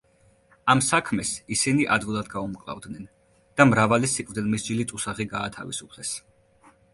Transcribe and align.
ამ 0.73 0.79
საქმეს, 0.85 1.33
ისინი 1.55 1.85
ადვილად 1.95 2.31
გაუმკლავდნენ 2.31 3.05
და 3.61 3.69
მრავალი 3.75 4.11
სიკვდილმისჯილი 4.15 4.89
ტუსაღი 4.93 5.29
გაათავისუფლეს. 5.35 6.17